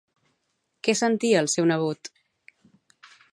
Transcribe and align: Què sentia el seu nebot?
Què 0.87 0.95
sentia 1.01 1.43
el 1.45 1.51
seu 1.57 1.67
nebot? 1.73 2.11